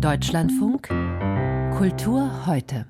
[0.00, 0.88] Deutschlandfunk
[1.76, 2.86] Kultur heute.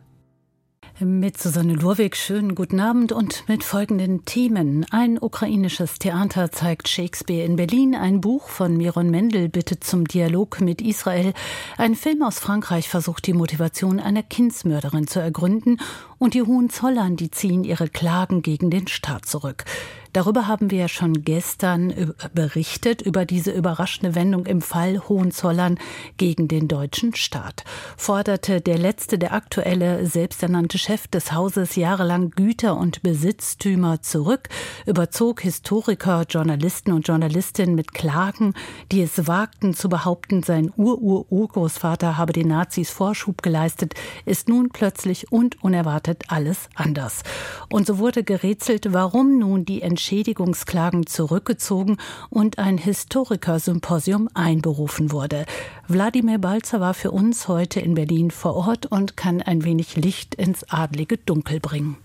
[1.01, 4.85] Mit Susanne Lurwig, schönen guten Abend und mit folgenden Themen.
[4.91, 10.61] Ein ukrainisches Theater zeigt Shakespeare in Berlin, ein Buch von Miron Mendel bittet zum Dialog
[10.61, 11.33] mit Israel,
[11.79, 15.81] ein Film aus Frankreich versucht die Motivation einer Kindsmörderin zu ergründen
[16.19, 19.65] und die Hohenzollern, die ziehen ihre Klagen gegen den Staat zurück.
[20.13, 25.79] Darüber haben wir ja schon gestern berichtet, über diese überraschende Wendung im Fall Hohenzollern
[26.17, 27.65] gegen den deutschen Staat.
[27.97, 34.49] Forderte der letzte, der aktuelle selbsternannte Chef des Hauses jahrelang Güter und Besitztümer zurück,
[34.87, 38.55] überzog Historiker, Journalisten und Journalistinnen mit Klagen,
[38.93, 43.95] die es wagten zu behaupten, sein Ur-Ur-Urgroßvater habe den Nazis Vorschub geleistet,
[44.25, 47.23] ist nun plötzlich und unerwartet alles anders.
[47.71, 51.99] Und so wurde gerätselt, warum nun die Entschädigungsklagen zurückgezogen
[52.31, 55.45] und ein Historikersymposium einberufen wurde.
[55.87, 60.35] Wladimir Balzer war für uns heute in Berlin vor Ort und kann ein wenig Licht
[60.35, 61.99] ins adlige Dunkel bringen.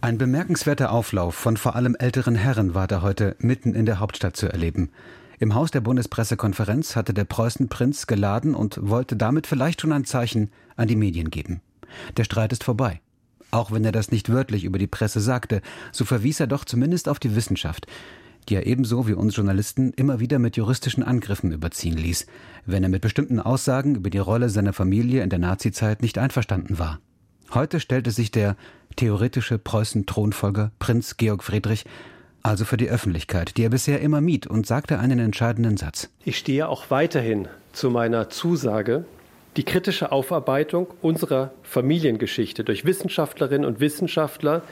[0.00, 4.36] Ein bemerkenswerter Auflauf von vor allem älteren Herren war da heute mitten in der Hauptstadt
[4.36, 4.88] zu erleben.
[5.38, 10.50] Im Haus der Bundespressekonferenz hatte der Preußenprinz geladen und wollte damit vielleicht schon ein Zeichen
[10.76, 11.60] an die Medien geben.
[12.16, 13.02] Der Streit ist vorbei.
[13.50, 15.60] Auch wenn er das nicht wörtlich über die Presse sagte,
[15.92, 17.86] so verwies er doch zumindest auf die Wissenschaft,
[18.48, 22.26] die er ebenso wie uns Journalisten immer wieder mit juristischen Angriffen überziehen ließ,
[22.66, 26.78] wenn er mit bestimmten Aussagen über die Rolle seiner Familie in der Nazizeit nicht einverstanden
[26.78, 27.00] war.
[27.52, 28.56] Heute stellte sich der
[28.96, 31.84] theoretische Preußen-Thronfolger Prinz Georg Friedrich
[32.42, 36.08] also für die Öffentlichkeit, die er bisher immer mied, und sagte einen entscheidenden Satz.
[36.24, 39.04] Ich stehe auch weiterhin zu meiner Zusage,
[39.56, 44.62] die kritische Aufarbeitung unserer Familiengeschichte durch Wissenschaftlerinnen und Wissenschaftler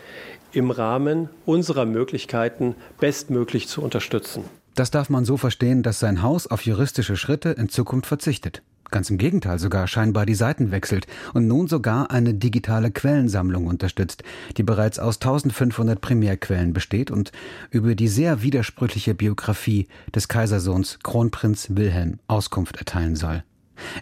[0.52, 4.44] im Rahmen unserer Möglichkeiten bestmöglich zu unterstützen.
[4.74, 8.62] Das darf man so verstehen, dass sein Haus auf juristische Schritte in Zukunft verzichtet.
[8.90, 14.22] Ganz im Gegenteil sogar scheinbar die Seiten wechselt und nun sogar eine digitale Quellensammlung unterstützt,
[14.56, 17.32] die bereits aus 1500 Primärquellen besteht und
[17.70, 23.42] über die sehr widersprüchliche Biografie des Kaisersohns Kronprinz Wilhelm Auskunft erteilen soll.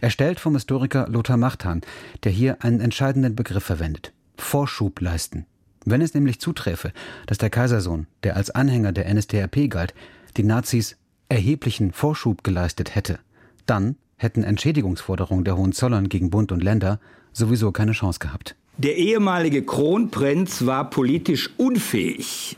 [0.01, 1.83] Erstellt vom Historiker Lothar Machtan,
[2.25, 4.13] der hier einen entscheidenden Begriff verwendet.
[4.37, 5.47] Vorschub leisten.
[5.85, 6.93] Wenn es nämlich zuträfe,
[7.27, 9.95] dass der Kaisersohn, der als Anhänger der NSDAP galt,
[10.37, 10.97] die Nazis
[11.29, 13.19] erheblichen Vorschub geleistet hätte,
[13.67, 17.01] dann hätten Entschädigungsforderungen der Hohenzollern gegen Bund und Länder
[17.33, 18.57] sowieso keine Chance gehabt.
[18.79, 22.57] Der ehemalige Kronprinz war politisch unfähig,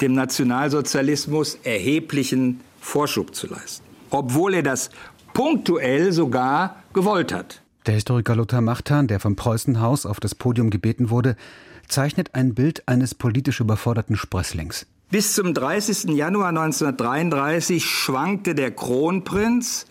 [0.00, 3.84] dem Nationalsozialismus erheblichen Vorschub zu leisten.
[4.10, 4.90] Obwohl er das
[5.36, 7.60] punktuell sogar gewollt hat.
[7.84, 11.36] Der Historiker Lothar Machtan, der vom Preußenhaus auf das Podium gebeten wurde,
[11.88, 14.86] zeichnet ein Bild eines politisch überforderten Sprösslings.
[15.10, 16.16] Bis zum 30.
[16.16, 19.86] Januar 1933 schwankte der Kronprinz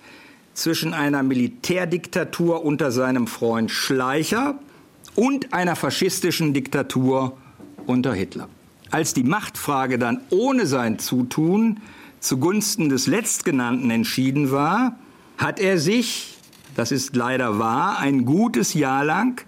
[0.56, 4.58] zwischen einer Militärdiktatur unter seinem Freund Schleicher
[5.14, 7.38] und einer faschistischen Diktatur
[7.86, 8.50] unter Hitler.
[8.90, 11.82] Als die Machtfrage dann ohne sein Zutun
[12.20, 14.98] zugunsten des Letztgenannten entschieden war,
[15.38, 16.38] hat er sich,
[16.76, 19.46] das ist leider wahr, ein gutes Jahr lang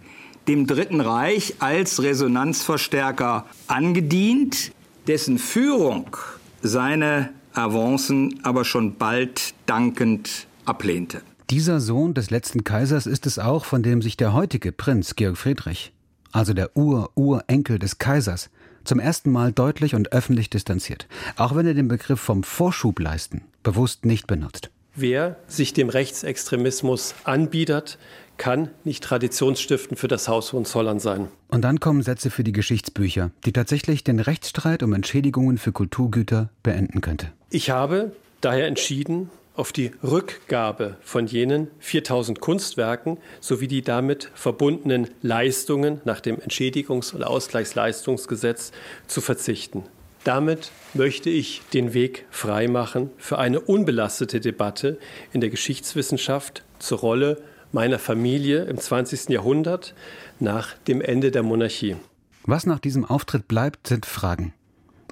[0.48, 4.72] dem Dritten Reich als Resonanzverstärker angedient,
[5.08, 6.16] dessen Führung
[6.62, 11.22] seine Avancen aber schon bald dankend ablehnte.
[11.50, 15.38] Dieser Sohn des letzten Kaisers ist es auch, von dem sich der heutige Prinz Georg
[15.38, 15.94] Friedrich,
[16.32, 18.50] also der Ur-Urenkel des Kaisers,
[18.84, 23.44] zum ersten Mal deutlich und öffentlich distanziert, auch wenn er den Begriff vom Vorschub leisten
[23.64, 24.70] bewusst nicht benutzt.
[25.00, 28.00] Wer sich dem Rechtsextremismus anbietet,
[28.38, 31.28] kann nicht traditionsstiftend für das Haus Hohenzollern sein.
[31.50, 36.50] Und dann kommen Sätze für die Geschichtsbücher, die tatsächlich den Rechtsstreit um Entschädigungen für Kulturgüter
[36.64, 37.32] beenden könnte.
[37.52, 45.10] Ich habe daher entschieden, auf die Rückgabe von jenen 4000 Kunstwerken sowie die damit verbundenen
[45.22, 48.72] Leistungen nach dem Entschädigungs- und Ausgleichsleistungsgesetz
[49.06, 49.84] zu verzichten.
[50.28, 55.00] Damit möchte ich den Weg freimachen für eine unbelastete Debatte
[55.32, 59.30] in der Geschichtswissenschaft zur Rolle meiner Familie im 20.
[59.30, 59.94] Jahrhundert
[60.42, 61.96] nach dem Ende der Monarchie.
[62.44, 64.54] Was nach diesem Auftritt bleibt, sind Fragen.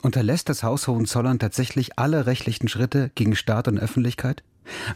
[0.02, 4.44] Unterlässt das Haus Hohenzollern tatsächlich alle rechtlichen Schritte gegen Staat und Öffentlichkeit?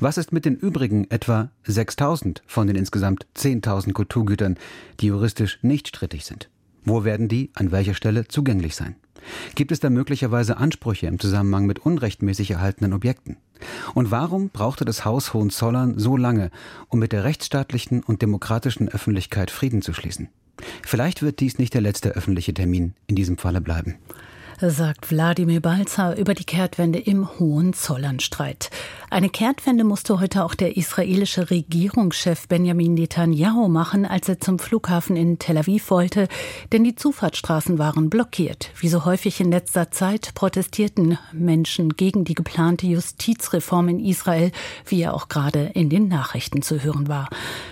[0.01, 4.57] Was ist mit den übrigen etwa 6000 von den insgesamt 10.000 Kulturgütern,
[4.99, 6.49] die juristisch nicht strittig sind?
[6.83, 8.97] Wo werden die an welcher Stelle zugänglich sein?
[9.55, 13.37] Gibt es da möglicherweise Ansprüche im Zusammenhang mit unrechtmäßig erhaltenen Objekten?
[13.93, 16.51] Und warum brauchte das Haus Hohenzollern so lange,
[16.87, 20.29] um mit der rechtsstaatlichen und demokratischen Öffentlichkeit Frieden zu schließen?
[20.85, 23.95] Vielleicht wird dies nicht der letzte öffentliche Termin in diesem Falle bleiben.
[24.61, 28.69] Sagt Wladimir Balzer über die Kehrtwende im Hohenzollernstreit.
[29.09, 35.15] Eine Kehrtwende musste heute auch der israelische Regierungschef Benjamin Netanyahu machen, als er zum Flughafen
[35.15, 36.27] in Tel Aviv wollte,
[36.73, 38.71] denn die Zufahrtsstraßen waren blockiert.
[38.79, 44.51] Wie so häufig in letzter Zeit protestierten Menschen gegen die geplante Justizreform in Israel,
[44.85, 47.29] wie er auch gerade in den Nachrichten zu hören war.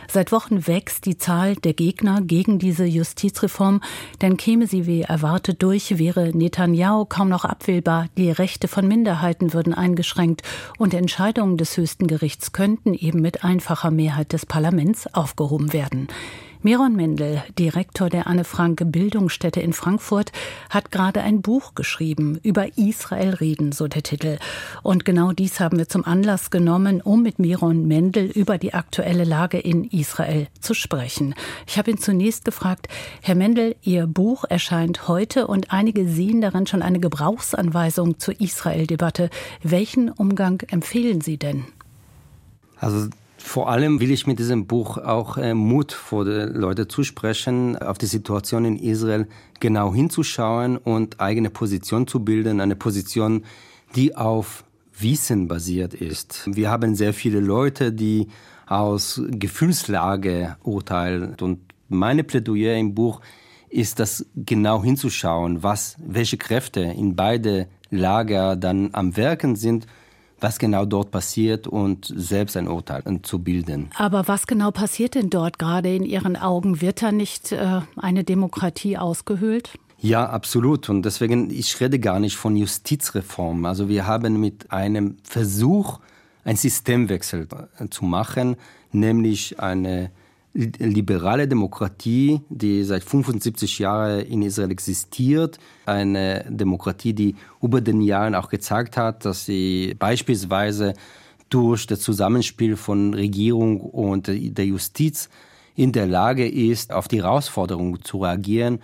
[0.10, 3.82] Seit Wochen wächst die Zahl der Gegner gegen diese Justizreform,
[4.22, 9.54] denn käme sie wie erwartet durch, wäre Netanyahu kaum noch abwählbar, die Rechte von Minderheiten
[9.54, 10.44] würden eingeschränkt
[10.78, 16.08] und Entscheidungen des höchsten Gerichts könnten eben mit einfacher Mehrheit des Parlaments aufgehoben werden.
[16.64, 20.32] Miron Mendel, Direktor der Anne Frank Bildungsstätte in Frankfurt,
[20.72, 24.40] hat gerade ein Buch geschrieben über Israel reden, so der Titel.
[24.82, 29.24] Und genau dies haben wir zum Anlass genommen, um mit Miron Mendel über die aktuelle
[29.24, 31.36] Lage in Israel zu sprechen.
[31.68, 32.88] Ich habe ihn zunächst gefragt,
[33.22, 39.30] Herr Mendel, Ihr Buch erscheint heute und einige sehen darin schon eine Gebrauchsanweisung zur Israel-Debatte.
[39.62, 41.66] Welchen Umgang empfehlen Sie denn?
[42.80, 43.10] Also
[43.48, 47.98] vor allem will ich mit diesem Buch auch äh, Mut vor die Leute zusprechen, auf
[47.98, 49.28] die Situation in Israel
[49.60, 53.46] genau hinzuschauen und eigene Position zu bilden, eine Position,
[53.96, 54.66] die auf
[55.00, 56.50] Wissen basiert ist.
[56.52, 58.28] Wir haben sehr viele Leute, die
[58.66, 63.22] aus Gefühlslage urteilen und meine Plädoyer im Buch
[63.70, 69.88] ist das genau hinzuschauen, was, welche Kräfte in beide Lager dann am Werken sind
[70.40, 73.90] was genau dort passiert und selbst ein Urteil zu bilden.
[73.96, 76.82] Aber was genau passiert denn dort gerade in Ihren Augen?
[76.82, 79.78] Wird da nicht äh, eine Demokratie ausgehöhlt?
[80.00, 80.90] Ja, absolut.
[80.90, 83.66] Und deswegen, ich rede gar nicht von Justizreform.
[83.66, 86.00] Also wir haben mit einem Versuch,
[86.44, 87.48] ein Systemwechsel
[87.90, 88.56] zu machen,
[88.92, 90.12] nämlich eine
[90.58, 95.60] liberale Demokratie, die seit 75 Jahren in Israel existiert.
[95.86, 100.94] Eine Demokratie, die über den Jahren auch gezeigt hat, dass sie beispielsweise
[101.50, 105.30] durch das Zusammenspiel von Regierung und der Justiz
[105.76, 108.80] in der Lage ist, auf die Herausforderungen zu reagieren.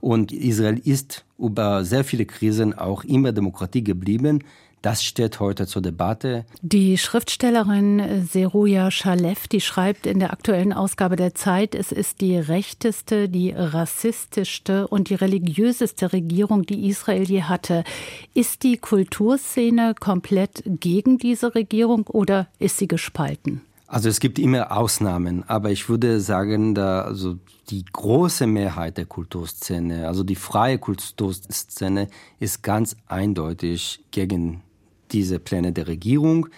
[0.00, 4.44] Und Israel ist über sehr viele Krisen auch immer Demokratie geblieben.
[4.82, 6.44] Das steht heute zur Debatte.
[6.62, 12.36] Die Schriftstellerin Seruja Shalev, die schreibt in der aktuellen Ausgabe der Zeit, es ist die
[12.36, 17.82] rechteste, die rassistischste und die religiöseste Regierung, die Israel je hatte.
[18.34, 23.62] Ist die Kulturszene komplett gegen diese Regierung oder ist sie gespalten?
[23.88, 27.38] Also es gibt immer Ausnahmen, aber ich würde sagen, da also
[27.70, 32.08] die große Mehrheit der Kulturszene, also die freie Kulturszene,
[32.38, 34.62] ist ganz eindeutig gegen
[35.12, 36.48] diese Pläne der Regierung.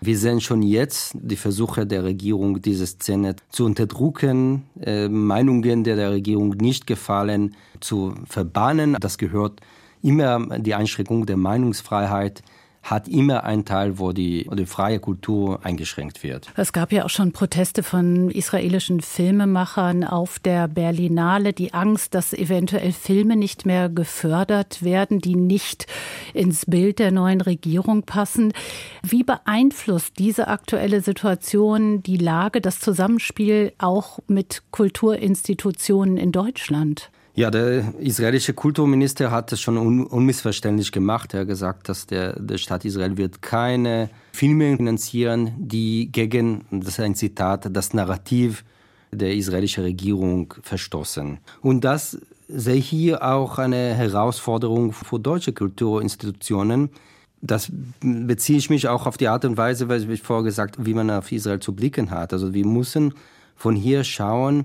[0.00, 5.94] Wir sehen schon jetzt die Versuche der Regierung, diese Szene zu unterdrücken, äh, Meinungen, die
[5.94, 8.96] der Regierung nicht gefallen, zu verbannen.
[9.00, 9.60] Das gehört
[10.02, 12.42] immer die Einschränkung der Meinungsfreiheit
[12.90, 16.50] hat immer einen Teil, wo die, die freie Kultur eingeschränkt wird.
[16.56, 22.32] Es gab ja auch schon Proteste von israelischen Filmemachern auf der Berlinale, die Angst, dass
[22.32, 25.86] eventuell Filme nicht mehr gefördert werden, die nicht
[26.34, 28.52] ins Bild der neuen Regierung passen.
[29.02, 37.10] Wie beeinflusst diese aktuelle Situation die Lage, das Zusammenspiel auch mit Kulturinstitutionen in Deutschland?
[37.38, 41.34] Ja, der israelische Kulturminister hat es schon un unmissverständlich gemacht.
[41.34, 46.94] Er hat gesagt, dass der, der Staat Israel wird keine Filme finanzieren, die gegen, das
[46.94, 48.64] ist ein Zitat, das Narrativ
[49.12, 51.38] der israelischen Regierung verstoßen.
[51.62, 52.18] Und das
[52.48, 56.90] sehe hier auch eine Herausforderung für deutsche Kulturinstitutionen.
[57.40, 61.08] Das beziehe ich mich auch auf die Art und Weise, weil ich vorher wie man
[61.08, 62.32] auf Israel zu blicken hat.
[62.32, 63.14] Also wir müssen
[63.54, 64.64] von hier schauen,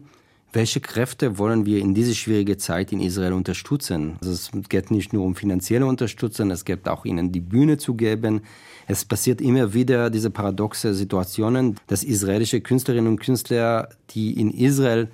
[0.53, 4.17] welche Kräfte wollen wir in diese schwierige Zeit in Israel unterstützen?
[4.21, 7.95] Also es geht nicht nur um finanzielle Unterstützung, es geht auch ihnen die Bühne zu
[7.95, 8.41] geben.
[8.87, 15.09] Es passiert immer wieder diese paradoxe Situationen, dass israelische Künstlerinnen und Künstler, die in Israel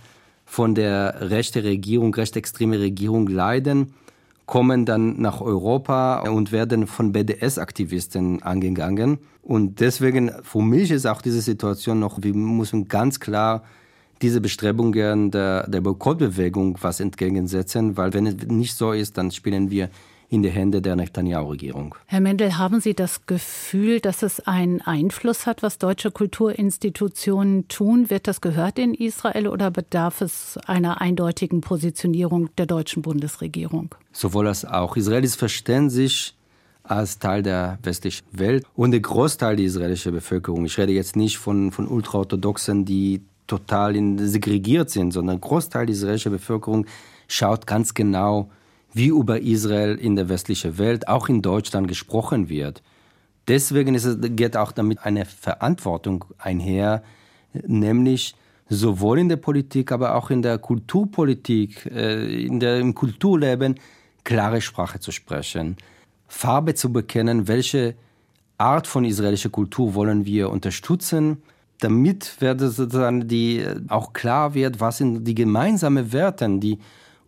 [0.46, 3.93] von der rechten Regierung, rechtsextreme Regierung leiden,
[4.46, 9.19] kommen dann nach Europa und werden von BDS-Aktivisten angegangen.
[9.43, 13.63] Und deswegen, für mich ist auch diese Situation noch, wir müssen ganz klar
[14.22, 19.72] diese Bestrebungen der, der Boykottbewegung was entgegensetzen, weil wenn es nicht so ist, dann spielen
[19.72, 19.90] wir
[20.30, 21.96] in die Hände der Netanyahu-Regierung.
[22.06, 28.10] Herr Mendel, haben Sie das Gefühl, dass es einen Einfluss hat, was deutsche Kulturinstitutionen tun?
[28.12, 33.96] Wird das gehört in Israel oder bedarf es einer eindeutigen Positionierung der deutschen Bundesregierung?
[34.12, 34.96] Sowohl als auch.
[34.96, 36.36] Israel ist verständlich
[36.84, 40.66] als Teil der westlichen Welt und der Großteil der israelischen Bevölkerung.
[40.66, 45.94] Ich rede jetzt nicht von, von Ultraorthodoxen, die total segregiert sind, sondern ein Großteil der
[45.94, 46.86] israelischen Bevölkerung
[47.27, 48.50] schaut ganz genau,
[48.94, 52.82] wie über Israel in der westlichen Welt, auch in Deutschland gesprochen wird.
[53.48, 57.03] Deswegen es, geht auch damit eine Verantwortung einher,
[57.68, 58.36] nämlich
[58.70, 63.75] sowohl in der Politik, aber auch in der Kulturpolitik, äh, in der, im Kulturleben
[64.24, 65.77] klare Sprache zu sprechen,
[66.27, 67.96] Farbe zu bekennen, welche
[68.60, 71.41] Art von israelischer Kultur wollen wir unterstützen,
[71.80, 76.80] damit wird sozusagen die, auch klar wird, was sind die gemeinsamen Werte, die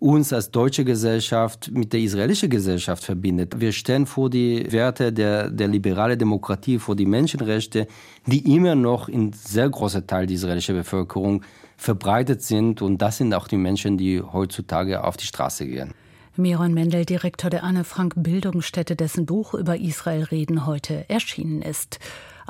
[0.01, 3.59] uns als deutsche Gesellschaft mit der israelischen Gesellschaft verbindet.
[3.61, 7.87] Wir stehen vor die Werte der, der liberalen Demokratie, vor die Menschenrechte,
[8.25, 11.43] die immer noch in sehr großer Teil der israelischen Bevölkerung
[11.77, 12.81] verbreitet sind.
[12.81, 15.93] Und das sind auch die Menschen, die heutzutage auf die Straße gehen.
[16.35, 21.99] Miron Mendel, Direktor der Anne Frank Bildungsstätte, dessen Buch über Israel reden heute erschienen ist.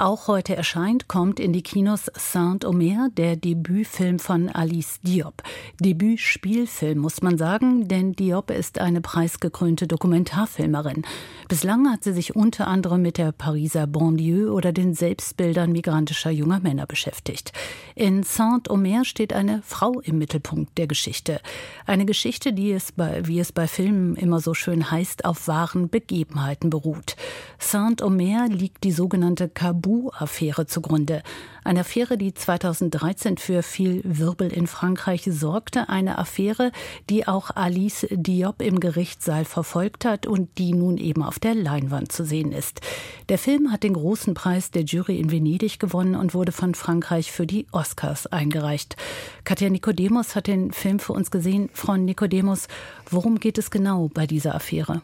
[0.01, 5.43] Auch heute erscheint, kommt in die Kinos Saint-Omer, der Debütfilm von Alice Diop.
[5.79, 11.03] Debütspielfilm, muss man sagen, denn Diop ist eine preisgekrönte Dokumentarfilmerin.
[11.49, 16.61] Bislang hat sie sich unter anderem mit der Pariser Banlieue oder den Selbstbildern migrantischer junger
[16.61, 17.53] Männer beschäftigt.
[17.93, 21.41] In Saint-Omer steht eine Frau im Mittelpunkt der Geschichte.
[21.85, 25.89] Eine Geschichte, die es bei, wie es bei Filmen immer so schön heißt, auf wahren
[25.89, 27.15] Begebenheiten beruht.
[27.59, 31.21] Saint-Omer liegt die sogenannte Kabul Tabu-Affäre zugrunde.
[31.63, 35.89] Eine Affäre, die 2013 für viel Wirbel in Frankreich sorgte.
[35.89, 36.71] Eine Affäre,
[37.09, 42.11] die auch Alice Diop im Gerichtssaal verfolgt hat und die nun eben auf der Leinwand
[42.11, 42.79] zu sehen ist.
[43.29, 47.31] Der Film hat den großen Preis der Jury in Venedig gewonnen und wurde von Frankreich
[47.31, 48.95] für die Oscars eingereicht.
[49.43, 51.69] Katja Nicodemus hat den Film für uns gesehen.
[51.73, 52.67] Frau Nicodemus,
[53.09, 55.01] worum geht es genau bei dieser Affäre?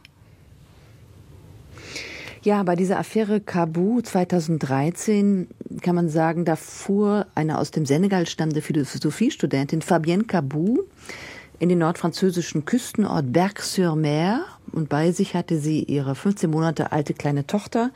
[2.48, 5.50] Ja, bei dieser Affäre Kabu 2013
[5.82, 10.84] kann man sagen, da fuhr eine aus dem Senegal stammende Philosophiestudentin Fabienne Kabu
[11.60, 17.46] in den nordfranzösischen Küstenort Berck-sur-Mer und bei sich hatte sie ihre 15 Monate alte kleine
[17.48, 17.92] Tochter.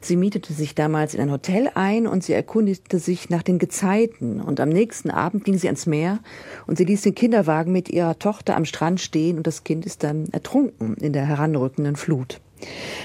[0.00, 4.40] Sie mietete sich damals in ein Hotel ein und sie erkundigte sich nach den Gezeiten.
[4.40, 6.20] Und am nächsten Abend ging sie ans Meer
[6.68, 10.04] und sie ließ den Kinderwagen mit ihrer Tochter am Strand stehen und das Kind ist
[10.04, 12.40] dann ertrunken in der heranrückenden Flut.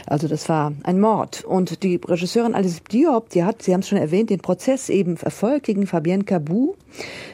[0.05, 1.43] Also das war ein Mord.
[1.43, 5.17] Und die Regisseurin Alice Diop, die hat, Sie haben es schon erwähnt, den Prozess eben
[5.17, 6.75] verfolgt gegen Fabienne Cabou.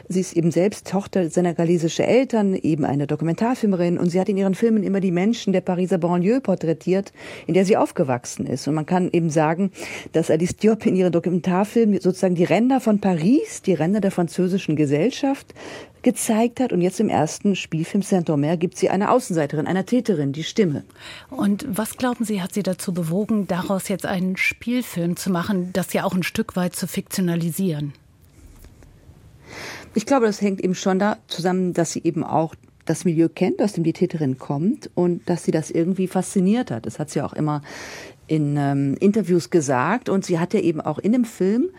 [0.10, 4.56] Sie ist eben selbst Tochter senegalesischer Eltern, eben eine Dokumentarfilmerin und sie hat in ihren
[4.56, 7.12] Filmen immer die Menschen der Pariser Banlieue porträtiert,
[7.46, 8.68] in der sie aufgewachsen ist.
[8.68, 9.72] Und man kann eben sagen,
[10.14, 14.76] dass Alice Diop in ihren Dokumentarfilmen sozusagen die Ränder von Paris, die Ränder der französischen
[14.76, 15.54] Gesellschaft
[16.04, 16.72] gezeigt hat.
[16.72, 20.84] Und jetzt im ersten Spielfilm Saint-Omer gibt sie eine Außenseiterin, einer Täterin, die Stimme.
[21.30, 25.92] Und was glauben Sie, hat Sie dazu bewogen, daraus jetzt einen Spielfilm zu machen, das
[25.92, 27.92] ja auch ein Stück weit zu fiktionalisieren?
[29.98, 32.54] Ich glaube, das hängt eben schon da zusammen, dass sie eben auch
[32.86, 36.86] das Milieu kennt, aus dem die Täterin kommt und dass sie das irgendwie fasziniert hat.
[36.86, 37.64] Das hat sie auch immer
[38.28, 41.72] in ähm, Interviews gesagt und sie hat ja eben auch in dem Film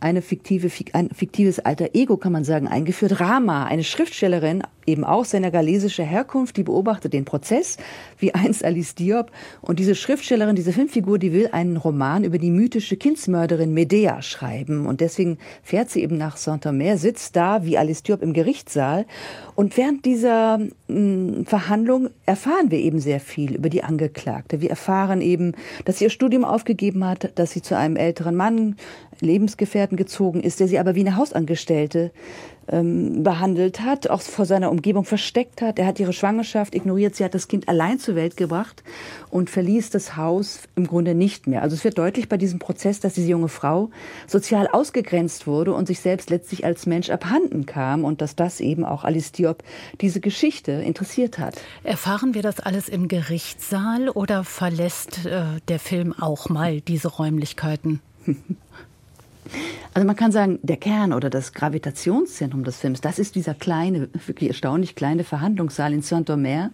[0.00, 3.20] eine fiktive, ein fiktives alter Ego, kann man sagen, eingeführt.
[3.20, 7.76] Rama, eine Schriftstellerin, eben auch senegalesischer Herkunft, die beobachtet den Prozess,
[8.18, 9.30] wie einst Alice Diop.
[9.60, 14.86] Und diese Schriftstellerin, diese Filmfigur, die will einen Roman über die mythische Kindsmörderin Medea schreiben.
[14.86, 19.06] Und deswegen fährt sie eben nach Saint-Omer, sitzt da wie Alice Diop im Gerichtssaal.
[19.54, 24.60] Und während dieser mh, hm, Verhandlung erfahren wir eben sehr viel über die Angeklagte.
[24.60, 25.52] Wir erfahren eben,
[25.84, 28.76] dass sie ihr Studium aufgegeben hat, dass sie zu einem älteren Mann,
[29.20, 32.12] Lebensgefährten gezogen ist, der sie aber wie eine Hausangestellte
[32.68, 35.78] ähm, behandelt hat, auch vor seiner Umgebung versteckt hat.
[35.78, 37.14] Er hat ihre Schwangerschaft ignoriert.
[37.14, 38.82] Sie hat das Kind allein zur Welt gebracht
[39.30, 41.62] und verließ das Haus im Grunde nicht mehr.
[41.62, 43.90] Also es wird deutlich bei diesem Prozess, dass diese junge Frau
[44.26, 48.84] sozial ausgegrenzt wurde und sich selbst letztlich als Mensch abhanden kam und dass das eben
[48.84, 49.62] auch Alice Diop
[50.00, 51.60] diese Geschichte interessiert hat.
[51.84, 58.00] Erfahren wir das alles im Gerichtssaal oder verlässt äh, der Film auch mal diese Räumlichkeiten?
[59.94, 64.08] Also man kann sagen, der Kern oder das Gravitationszentrum des Films, das ist dieser kleine,
[64.26, 66.70] wirklich erstaunlich kleine Verhandlungssaal in Saint-Omer.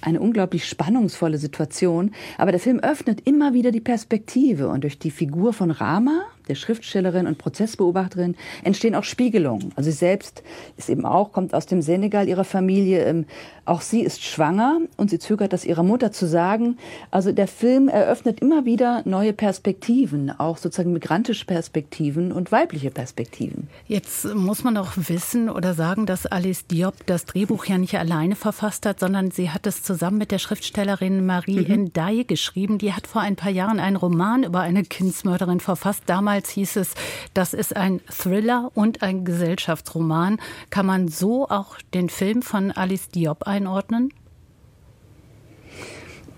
[0.00, 2.12] Eine unglaublich spannungsvolle Situation.
[2.38, 6.54] Aber der Film öffnet immer wieder die Perspektive und durch die Figur von Rama, der
[6.54, 9.72] Schriftstellerin und Prozessbeobachterin, entstehen auch Spiegelungen.
[9.76, 10.42] Also sie selbst
[10.76, 13.04] ist eben auch, kommt aus dem Senegal, ihrer Familie.
[13.04, 13.26] Ähm,
[13.64, 16.78] auch sie ist schwanger und sie zögert das ihrer Mutter zu sagen.
[17.10, 23.68] Also der Film eröffnet immer wieder neue Perspektiven, auch sozusagen migrantische Perspektiven und weibliche Perspektiven.
[23.88, 28.36] Jetzt muss man auch wissen oder sagen, dass Alice Diop das Drehbuch ja nicht alleine
[28.36, 31.84] verfasst hat, sondern sie hat es zusammen mit der Schriftstellerin Marie mhm.
[31.86, 32.78] Ndiaye geschrieben.
[32.78, 36.04] Die hat vor ein paar Jahren einen Roman über eine Kindsmörderin verfasst.
[36.06, 36.94] Damals Damals hieß es,
[37.32, 40.38] das ist ein Thriller und ein Gesellschaftsroman.
[40.68, 44.12] Kann man so auch den Film von Alice Diop einordnen?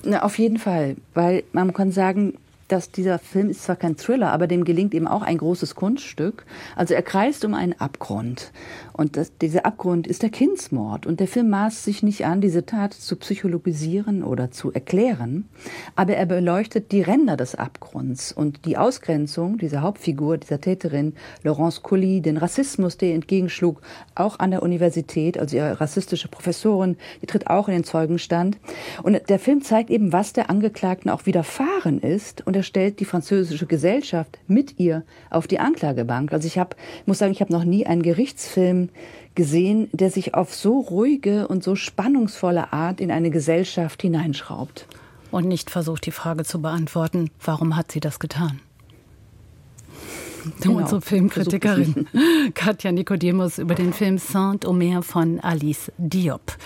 [0.04, 2.38] Na, auf jeden Fall, weil man kann sagen,
[2.68, 6.44] dass dieser Film ist zwar kein Thriller, aber dem gelingt eben auch ein großes Kunststück.
[6.76, 8.52] Also er kreist um einen Abgrund.
[8.92, 11.06] Und das, dieser Abgrund ist der Kindsmord.
[11.06, 15.48] Und der Film maßt sich nicht an, diese Tat zu psychologisieren oder zu erklären,
[15.96, 21.82] aber er beleuchtet die Ränder des Abgrunds und die Ausgrenzung dieser Hauptfigur, dieser Täterin, Laurence
[21.82, 23.80] Colli, den Rassismus, der entgegenschlug,
[24.14, 28.58] auch an der Universität, also ihre rassistische Professorin, die tritt auch in den Zeugenstand.
[29.02, 33.04] Und der Film zeigt eben, was der Angeklagten auch widerfahren ist und er stellt die
[33.04, 36.32] französische Gesellschaft mit ihr auf die Anklagebank.
[36.32, 38.88] Also ich habe, muss sagen, ich habe noch nie einen Gerichtsfilm
[39.34, 44.86] gesehen, der sich auf so ruhige und so spannungsvolle Art in eine Gesellschaft hineinschraubt.
[45.30, 48.60] Und nicht versucht, die Frage zu beantworten, warum hat sie das getan?
[50.60, 52.06] Genau, Unsere Filmkritikerin
[52.54, 56.56] Katja Nicodemus über den Film Saint-Omer von Alice Diop.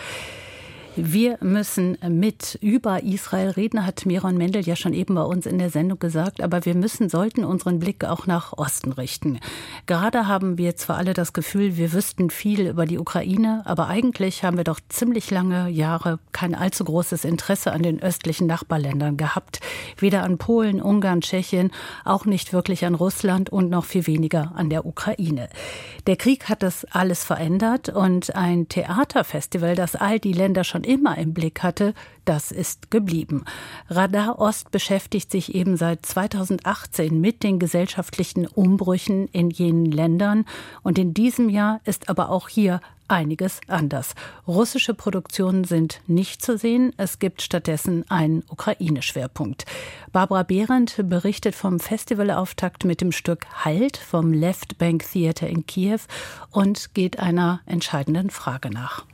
[0.94, 5.58] Wir müssen mit über Israel reden, hat Miron Mendel ja schon eben bei uns in
[5.58, 9.38] der Sendung gesagt, aber wir müssen, sollten unseren Blick auch nach Osten richten.
[9.86, 14.44] Gerade haben wir zwar alle das Gefühl, wir wüssten viel über die Ukraine, aber eigentlich
[14.44, 19.60] haben wir doch ziemlich lange Jahre kein allzu großes Interesse an den östlichen Nachbarländern gehabt.
[19.96, 21.70] Weder an Polen, Ungarn, Tschechien,
[22.04, 25.48] auch nicht wirklich an Russland und noch viel weniger an der Ukraine.
[26.06, 31.18] Der Krieg hat das alles verändert und ein Theaterfestival, das all die Länder schon immer
[31.18, 33.44] im Blick hatte, das ist geblieben.
[33.88, 40.44] Radar Ost beschäftigt sich eben seit 2018 mit den gesellschaftlichen Umbrüchen in jenen Ländern
[40.82, 42.80] und in diesem Jahr ist aber auch hier
[43.12, 44.14] einiges anders.
[44.48, 46.92] Russische Produktionen sind nicht zu sehen.
[46.96, 49.66] Es gibt stattdessen einen Ukraine-Schwerpunkt.
[50.12, 56.00] Barbara Behrendt berichtet vom Festivalauftakt mit dem Stück Halt vom Left Bank Theater in Kiew
[56.50, 59.04] und geht einer entscheidenden Frage nach.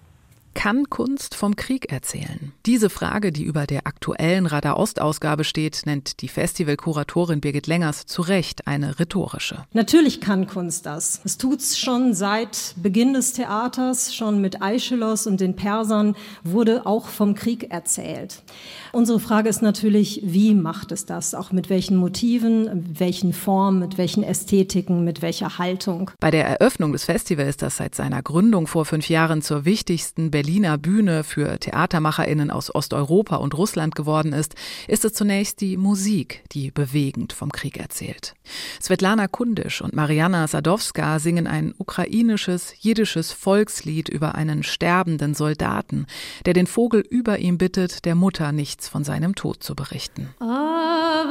[0.58, 2.50] Kann Kunst vom Krieg erzählen?
[2.66, 8.22] Diese Frage, die über der aktuellen Radar Ost-Ausgabe steht, nennt die Festivalkuratorin Birgit Längers zu
[8.22, 9.64] Recht eine rhetorische.
[9.72, 11.20] Natürlich kann Kunst das.
[11.22, 17.06] Es tut's schon seit Beginn des Theaters, schon mit Aeschylus und den Persern wurde auch
[17.06, 18.42] vom Krieg erzählt.
[18.90, 21.36] Unsere Frage ist natürlich, wie macht es das?
[21.36, 26.10] Auch mit welchen Motiven, mit welchen Formen, mit welchen Ästhetiken, mit welcher Haltung?
[26.18, 30.78] Bei der Eröffnung des Festivals, das seit seiner Gründung vor fünf Jahren zur wichtigsten Berliner
[30.78, 34.54] Bühne für TheatermacherInnen aus Osteuropa und Russland geworden ist,
[34.86, 38.34] ist es zunächst die Musik, die bewegend vom Krieg erzählt.
[38.80, 46.06] Svetlana Kundisch und Mariana Sadowska singen ein ukrainisches, jiddisches Volkslied über einen sterbenden Soldaten,
[46.46, 50.30] der den Vogel über ihm bittet, der Mutter nichts von seinem Tod zu berichten.
[50.40, 51.28] Auch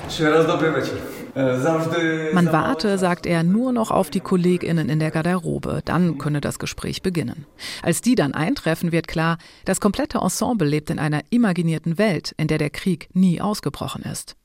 [2.33, 5.81] Man warte, sagt er, nur noch auf die KollegInnen in der Garderobe.
[5.83, 7.45] Dann könne das Gespräch beginnen.
[7.81, 12.47] Als die dann eintreffen, wird klar, das komplette Ensemble lebt in einer imaginierten Welt, in
[12.47, 14.36] der der Krieg nie ausgebrochen ist.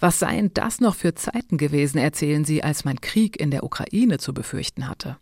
[0.00, 4.18] Was seien das noch für Zeiten gewesen, erzählen sie, als man Krieg in der Ukraine
[4.18, 5.16] zu befürchten hatte.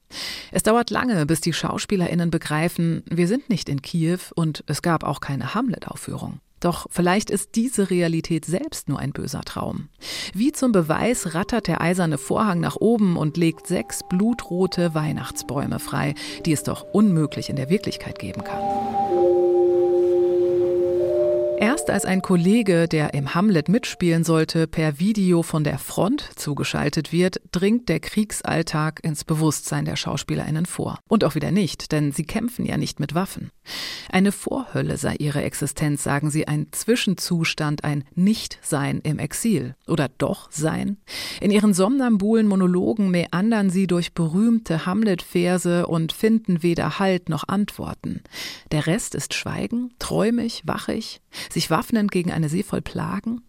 [0.52, 5.04] Es dauert lange, bis die Schauspielerinnen begreifen, wir sind nicht in Kiew und es gab
[5.04, 6.40] auch keine Hamlet-Aufführung.
[6.64, 9.90] Doch vielleicht ist diese Realität selbst nur ein böser Traum.
[10.32, 16.14] Wie zum Beweis rattert der eiserne Vorhang nach oben und legt sechs blutrote Weihnachtsbäume frei,
[16.46, 18.62] die es doch unmöglich in der Wirklichkeit geben kann.
[21.64, 27.10] Erst als ein Kollege, der im Hamlet mitspielen sollte, per Video von der Front zugeschaltet
[27.10, 30.98] wird, dringt der Kriegsalltag ins Bewusstsein der Schauspielerinnen vor.
[31.08, 33.50] Und auch wieder nicht, denn sie kämpfen ja nicht mit Waffen.
[34.10, 39.74] Eine Vorhölle sei ihre Existenz, sagen sie, ein Zwischenzustand, ein Nichtsein im Exil.
[39.88, 40.98] Oder doch sein?
[41.40, 48.22] In ihren somnambulen Monologen meandern sie durch berühmte Hamlet-Verse und finden weder Halt noch Antworten.
[48.70, 51.22] Der Rest ist Schweigen, träumig, wachig,
[51.53, 53.41] sich waffnend gegen eine See voll Plagen.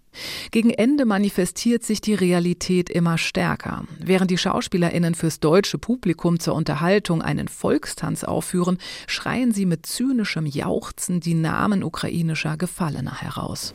[0.51, 3.85] Gegen Ende manifestiert sich die Realität immer stärker.
[3.99, 10.47] Während die Schauspielerinnen fürs deutsche Publikum zur Unterhaltung einen Volkstanz aufführen, schreien sie mit zynischem
[10.47, 13.75] Jauchzen die Namen ukrainischer Gefallener heraus.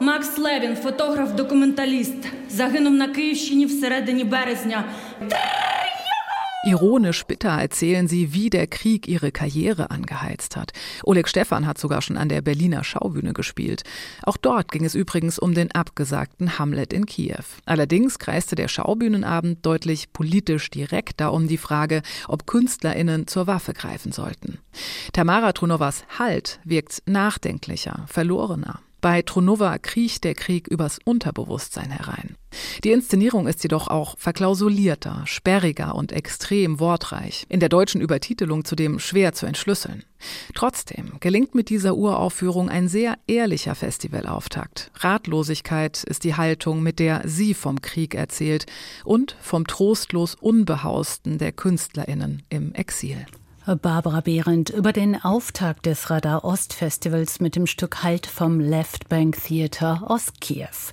[0.00, 4.84] Макс Левін, фотограф-документаліст, загинув на Київщині всередині березня.
[6.65, 10.71] Ironisch bitter erzählen sie, wie der Krieg ihre Karriere angeheizt hat.
[11.03, 13.83] Oleg Stephan hat sogar schon an der Berliner Schaubühne gespielt.
[14.23, 17.43] Auch dort ging es übrigens um den abgesagten Hamlet in Kiew.
[17.65, 24.13] Allerdings kreiste der Schaubühnenabend deutlich politisch direkter um die Frage, ob KünstlerInnen zur Waffe greifen
[24.13, 24.57] sollten.
[25.11, 28.79] Tamara Trunovas Halt wirkt nachdenklicher, verlorener.
[29.03, 32.37] Bei Tronova kriecht der Krieg übers Unterbewusstsein herein.
[32.85, 38.99] Die Inszenierung ist jedoch auch verklausulierter, sperriger und extrem wortreich, in der deutschen Übertitelung zudem
[38.99, 40.05] schwer zu entschlüsseln.
[40.55, 44.89] Trotzdem gelingt mit dieser Uraufführung ein sehr ehrlicher Festivalauftakt.
[44.95, 48.67] Ratlosigkeit ist die Haltung, mit der sie vom Krieg erzählt
[49.03, 53.25] und vom trostlos Unbehausten der Künstlerinnen im Exil.
[53.65, 59.07] Barbara Behrendt über den Auftakt des Radar Ost Festivals mit dem Stück Halt vom Left
[59.07, 60.91] Bank Theater aus Kiew.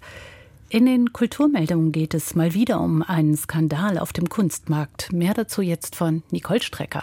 [0.69, 5.13] In den Kulturmeldungen geht es mal wieder um einen Skandal auf dem Kunstmarkt.
[5.13, 7.03] Mehr dazu jetzt von Nicole Strecker.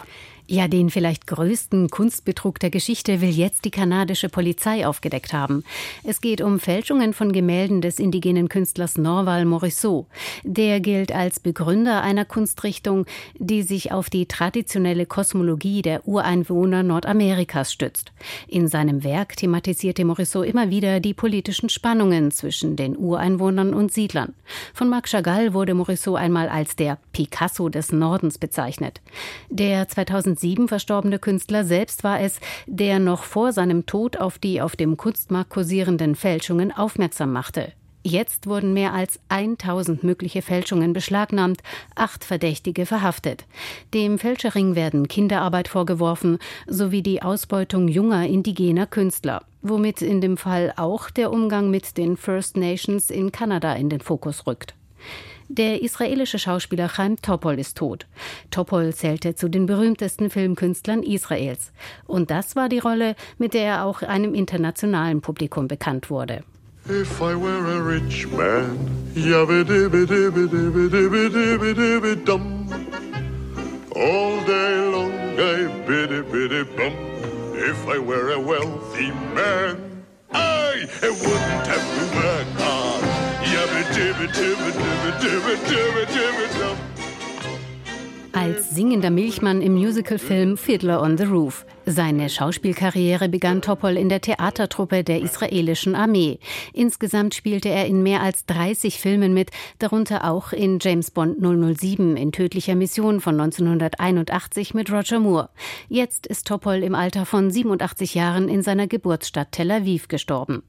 [0.49, 5.65] Ja, den vielleicht größten Kunstbetrug der Geschichte will jetzt die kanadische Polizei aufgedeckt haben.
[6.05, 10.05] Es geht um Fälschungen von Gemälden des indigenen Künstlers Norval Morisot.
[10.45, 13.05] Der gilt als Begründer einer Kunstrichtung,
[13.37, 18.13] die sich auf die traditionelle Kosmologie der Ureinwohner Nordamerikas stützt.
[18.47, 24.33] In seinem Werk thematisierte Morisot immer wieder die politischen Spannungen zwischen den Ureinwohnern und Siedlern.
[24.73, 29.01] Von Marc Chagall wurde Morisot einmal als der Picasso des Nordens bezeichnet.
[29.49, 34.61] Der 2000 2007 verstorbene Künstler selbst war es, der noch vor seinem Tod auf die
[34.61, 37.73] auf dem Kunstmarkt kursierenden Fälschungen aufmerksam machte.
[38.03, 41.61] Jetzt wurden mehr als 1000 mögliche Fälschungen beschlagnahmt,
[41.95, 43.45] acht Verdächtige verhaftet.
[43.93, 50.73] Dem Fälscherring werden Kinderarbeit vorgeworfen sowie die Ausbeutung junger indigener Künstler, womit in dem Fall
[50.77, 54.73] auch der Umgang mit den First Nations in Kanada in den Fokus rückt.
[55.49, 58.05] Der israelische Schauspieler Chaim Topol ist tot.
[58.51, 61.71] Topol zählte zu den berühmtesten Filmkünstlern Israels.
[62.05, 66.43] Und das war die Rolle, mit der er auch einem internationalen Publikum bekannt wurde.
[66.89, 68.77] If I were a rich man,
[72.25, 72.67] dum.
[73.95, 76.93] All day long I biddy biddy bum.
[77.55, 83.16] If I were a wealthy man, I wouldn't have to work hard.
[88.33, 91.65] Als singender Milchmann im Musicalfilm Fiddler on the Roof.
[91.85, 96.39] Seine Schauspielkarriere begann Topol in der Theatertruppe der israelischen Armee.
[96.73, 102.15] Insgesamt spielte er in mehr als 30 Filmen mit, darunter auch in James Bond 007
[102.15, 105.49] in tödlicher Mission von 1981 mit Roger Moore.
[105.89, 110.63] Jetzt ist Topol im Alter von 87 Jahren in seiner Geburtsstadt Tel Aviv gestorben.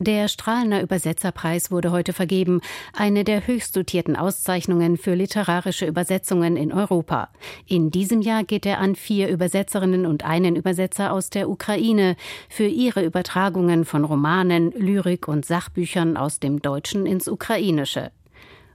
[0.00, 2.60] Der Strahlener Übersetzerpreis wurde heute vergeben,
[2.92, 7.28] eine der höchst dotierten Auszeichnungen für literarische Übersetzungen in Europa.
[7.66, 12.16] In diesem Jahr geht er an vier Übersetzerinnen und einen Übersetzer aus der Ukraine
[12.48, 18.10] für ihre Übertragungen von Romanen, Lyrik und Sachbüchern aus dem Deutschen ins Ukrainische.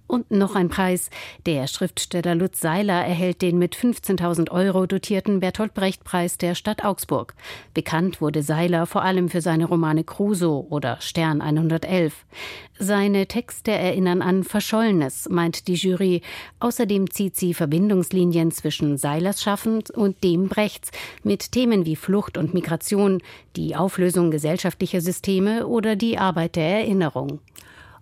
[0.10, 1.12] Und noch ein Preis.
[1.45, 6.84] Der Schriftsteller Lutz Seiler erhält den mit 15.000 Euro dotierten Bertolt Brecht Preis der Stadt
[6.84, 7.36] Augsburg.
[7.76, 12.26] Bekannt wurde Seiler vor allem für seine Romane Crusoe oder Stern 111.
[12.80, 16.24] Seine Texte erinnern an Verschollenes, meint die Jury.
[16.60, 20.89] Außerdem zieht sie Verbindungslinien zwischen Seilers Schaffen und dem Brechts
[21.22, 23.22] mit Themen wie Flucht und Migration,
[23.56, 27.41] die Auflösung gesellschaftlicher Systeme oder die Arbeit der Erinnerung.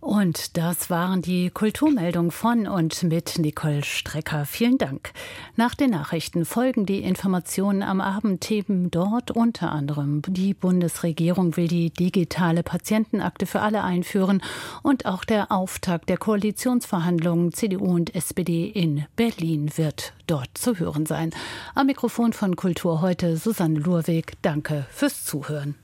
[0.08, 4.46] Und das waren die Kulturmeldungen von und mit Nicole Strecker.
[4.46, 5.12] Vielen Dank.
[5.58, 10.22] Nach den Nachrichten folgen die Informationen am Abendthemen dort unter anderem.
[10.26, 14.42] Die Bundesregierung will die digitale Patientenakte für alle einführen
[14.82, 21.06] und auch der Auftakt der Koalitionsverhandlungen CDU und SPD in Berlin wird dort zu hören
[21.06, 21.32] sein.
[21.76, 24.42] Am Mikrofon von Kultur heute Susanne Lurweg.
[24.42, 25.76] Danke fürs Zuhören.